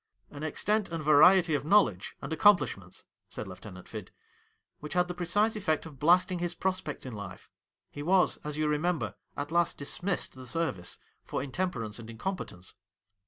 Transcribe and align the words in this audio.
'An 0.31 0.41
extent 0.41 0.89
and 0.89 1.03
variety 1.03 1.53
of 1.53 1.63
knowledge 1.63 2.15
and 2.23 2.33
accomplishments,' 2.33 3.03
said 3.29 3.47
Lieutenant 3.47 3.87
Fid,' 3.87 4.09
which 4.79 4.93
had 4.93 5.07
the 5.07 5.13
precise 5.13 5.55
effect 5.55 5.85
of 5.85 5.99
blasting 5.99 6.39
his 6.39 6.55
prospects 6.55 7.05
in 7.05 7.13
life. 7.13 7.51
He 7.91 8.01
was, 8.01 8.37
as 8.37 8.57
you 8.57 8.67
remember, 8.67 9.13
at 9.37 9.51
last 9.51 9.77
dismissed 9.77 10.33
the 10.33 10.47
service 10.47 10.97
for 11.23 11.43
intemperance 11.43 11.99
and 11.99 12.09
incompetence.' 12.09 12.73